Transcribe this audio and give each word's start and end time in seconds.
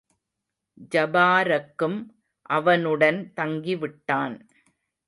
ஜபாரக்கும் 0.91 1.99
அவனுடன் 2.49 3.33
தங்கிவிட்டான். 3.35 4.35